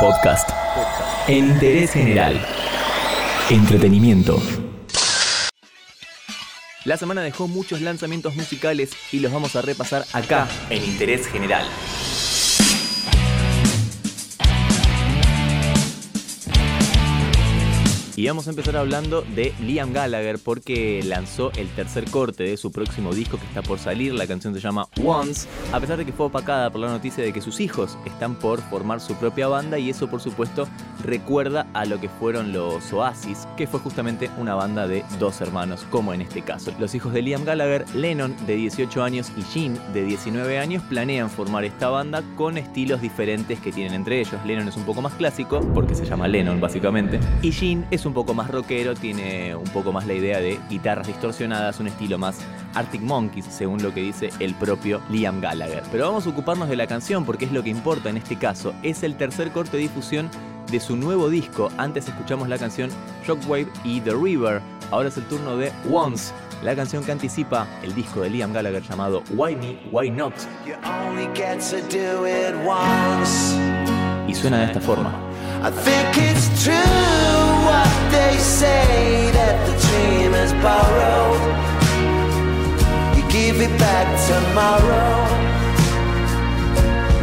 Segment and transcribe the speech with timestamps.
[0.00, 0.50] Podcast.
[1.26, 2.38] Interés general.
[3.48, 4.42] Entretenimiento.
[6.84, 11.64] La semana dejó muchos lanzamientos musicales y los vamos a repasar acá, en Interés General.
[18.18, 22.72] Y vamos a empezar hablando de Liam Gallagher porque lanzó el tercer corte de su
[22.72, 24.14] próximo disco que está por salir.
[24.14, 27.34] La canción se llama Once, a pesar de que fue opacada por la noticia de
[27.34, 30.66] que sus hijos están por formar su propia banda y eso por supuesto
[31.04, 35.84] recuerda a lo que fueron los Oasis, que fue justamente una banda de dos hermanos,
[35.90, 36.72] como en este caso.
[36.78, 41.28] Los hijos de Liam Gallagher, Lennon de 18 años y Jean de 19 años, planean
[41.28, 44.40] formar esta banda con estilos diferentes que tienen entre ellos.
[44.46, 48.14] Lennon es un poco más clásico, porque se llama Lennon básicamente, y Jean es un
[48.14, 52.38] poco más rockero, tiene un poco más la idea de guitarras distorsionadas, un estilo más
[52.74, 55.82] Arctic Monkeys, según lo que dice el propio Liam Gallagher.
[55.90, 58.74] Pero vamos a ocuparnos de la canción porque es lo que importa en este caso.
[58.82, 60.30] Es el tercer corte de difusión
[60.70, 61.70] de su nuevo disco.
[61.76, 62.90] Antes escuchamos la canción
[63.26, 64.60] Shockwave y The River.
[64.90, 68.82] Ahora es el turno de Once, la canción que anticipa el disco de Liam Gallagher
[68.82, 70.34] llamado Why Me, Why Not.
[74.28, 75.12] Y suena de esta forma.
[75.62, 77.45] I think it's true
[78.10, 81.42] they say that the dream is borrowed.
[83.16, 85.14] You give it back tomorrow.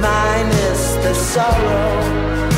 [0.00, 2.51] Mine is the sorrow.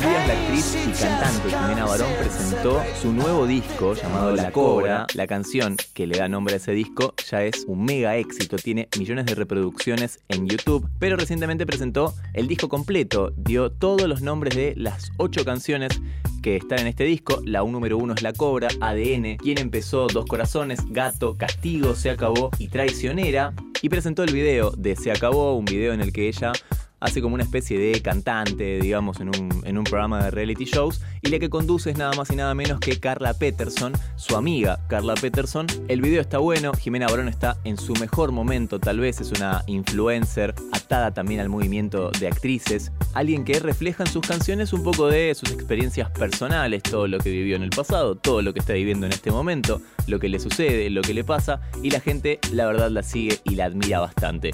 [0.00, 5.06] Unos días la actriz y cantante Jimena Barón presentó su nuevo disco llamado La Cobra.
[5.14, 8.88] La canción que le da nombre a ese disco ya es un mega éxito, tiene
[8.98, 14.54] millones de reproducciones en YouTube, pero recientemente presentó el disco completo, dio todos los nombres
[14.54, 16.00] de las ocho canciones
[16.42, 17.40] que están en este disco.
[17.44, 22.10] La un número uno es La Cobra, ADN, quien empezó, Dos Corazones, Gato, Castigo, Se
[22.10, 23.52] Acabó y Traicionera.
[23.82, 26.52] Y presentó el video de Se Acabó, un video en el que ella
[27.00, 31.00] hace como una especie de cantante, digamos, en un, en un programa de reality shows,
[31.22, 34.80] y la que conduce es nada más y nada menos que Carla Peterson, su amiga
[34.88, 35.66] Carla Peterson.
[35.88, 39.62] El video está bueno, Jimena Barón está en su mejor momento, tal vez es una
[39.66, 45.08] influencer atada también al movimiento de actrices, alguien que refleja en sus canciones un poco
[45.08, 48.74] de sus experiencias personales, todo lo que vivió en el pasado, todo lo que está
[48.74, 52.38] viviendo en este momento, lo que le sucede, lo que le pasa, y la gente
[52.52, 54.50] la verdad la sigue y la admira bastante.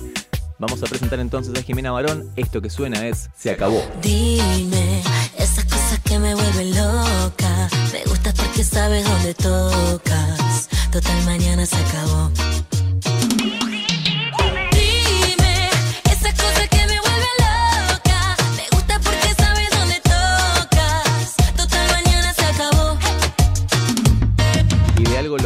[0.59, 2.31] Vamos a presentar entonces a Jimena Barón.
[2.37, 3.83] Esto que suena es Se acabó.
[4.00, 5.03] Dime,
[5.37, 7.69] esas cosas que me vuelven loca.
[7.93, 10.69] Me gusta porque sabes dónde tocas.
[10.91, 12.31] Total, mañana se acabó.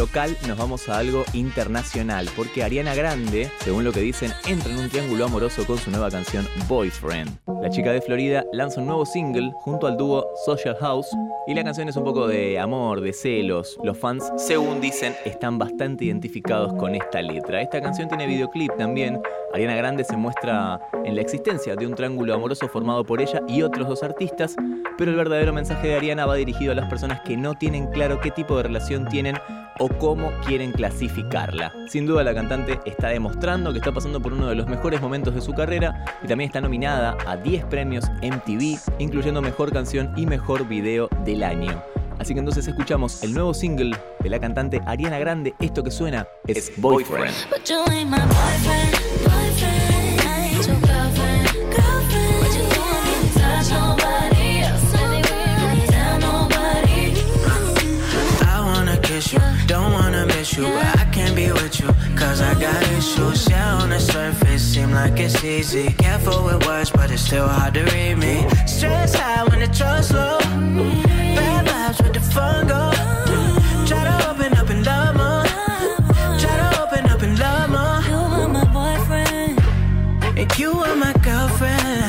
[0.01, 4.79] Local nos vamos a algo internacional, porque Ariana Grande, según lo que dicen, entra en
[4.79, 7.29] un triángulo amoroso con su nueva canción Boyfriend.
[7.61, 11.05] La chica de Florida lanza un nuevo single junto al dúo Social House
[11.45, 13.77] y la canción es un poco de amor, de celos.
[13.83, 17.61] Los fans, según dicen, están bastante identificados con esta letra.
[17.61, 19.21] Esta canción tiene videoclip también.
[19.53, 23.61] Ariana Grande se muestra en la existencia de un triángulo amoroso formado por ella y
[23.61, 24.55] otros dos artistas,
[24.97, 28.19] pero el verdadero mensaje de Ariana va dirigido a las personas que no tienen claro
[28.19, 29.35] qué tipo de relación tienen
[29.81, 31.73] o cómo quieren clasificarla.
[31.87, 35.33] Sin duda la cantante está demostrando que está pasando por uno de los mejores momentos
[35.33, 40.27] de su carrera y también está nominada a 10 premios MTV, incluyendo Mejor Canción y
[40.27, 41.81] Mejor Video del año.
[42.19, 45.55] Así que entonces escuchamos el nuevo single de la cantante Ariana Grande.
[45.59, 47.33] Esto que suena es Boyfriend.
[65.11, 65.87] Like it's easy.
[65.93, 68.35] Careful with words, but it's still hard to read me.
[68.65, 70.37] Stress high when the trust low.
[71.37, 72.83] Bad vibes with the fun go.
[73.89, 75.45] Try to open up and love more.
[76.41, 77.99] Try to open up and love more.
[78.11, 79.59] You are my boyfriend,
[80.39, 82.05] and you are my girlfriend.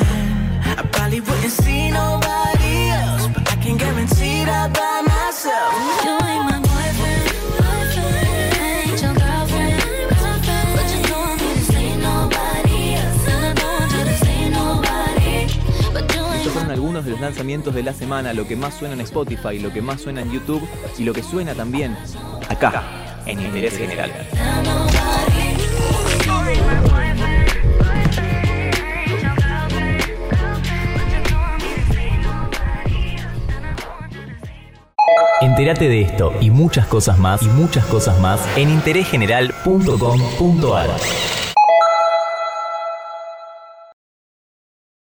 [0.81, 5.73] I probably wouldn't see nobody else, but I can guarantee that by myself.
[6.05, 6.52] You ain't my
[17.43, 20.31] lanzamientos de la semana, lo que más suena en Spotify, lo que más suena en
[20.31, 20.63] YouTube
[20.97, 21.97] y lo que suena también
[22.49, 22.85] acá,
[23.27, 24.13] en Interés General.
[35.41, 40.91] Entérate de esto y muchas cosas más y muchas cosas más en interésgeneral.com.ar.